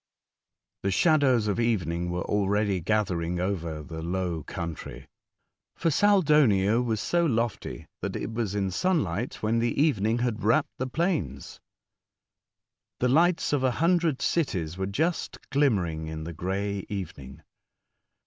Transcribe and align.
The 0.81 0.89
shadows 0.89 1.47
of 1.47 1.59
evening 1.59 2.09
were 2.09 2.23
already 2.23 2.79
gathering 2.79 3.39
over 3.39 3.83
the 3.83 4.01
low 4.01 4.41
country, 4.41 5.05
for 5.75 5.91
Saldonio 5.91 6.81
was 6.81 6.99
so 6.99 7.23
lofty 7.23 7.85
that 8.01 8.15
it 8.15 8.33
was 8.33 8.55
in 8.55 8.71
sun 8.71 9.03
light 9.03 9.43
when 9.43 9.59
the 9.59 9.79
evening 9.79 10.17
had 10.17 10.41
wrapt 10.43 10.71
the 10.79 10.87
plains. 10.87 11.59
The 12.99 13.09
lights 13.09 13.53
of 13.53 13.63
a 13.63 13.69
hundred 13.77 14.23
cities 14.23 14.75
were 14.75 14.87
just 14.87 15.37
glim 15.51 15.75
mering 15.75 16.07
in 16.07 16.23
the 16.23 16.33
grey 16.33 16.83
evening. 16.89 17.43